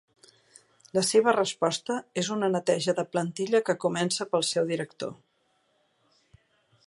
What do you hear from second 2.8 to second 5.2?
de plantilla que comença pel seu director.